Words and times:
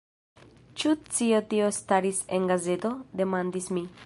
Ĉu 0.83 0.93
cio 1.17 1.43
tio 1.53 1.69
staris 1.81 2.25
en 2.39 2.51
gazeto? 2.53 2.95
demandis 3.23 3.75
mi. 3.79 3.91